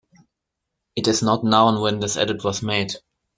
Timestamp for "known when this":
1.43-2.17